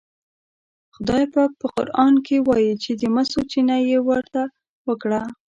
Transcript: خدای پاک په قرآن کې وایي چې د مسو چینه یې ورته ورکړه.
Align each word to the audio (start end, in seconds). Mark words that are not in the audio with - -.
خدای 0.95 1.23
پاک 1.33 1.51
په 1.61 1.67
قرآن 1.75 2.13
کې 2.25 2.37
وایي 2.47 2.73
چې 2.83 2.91
د 3.01 3.01
مسو 3.15 3.39
چینه 3.51 3.77
یې 3.89 3.97
ورته 4.09 4.41
ورکړه. 4.87 5.21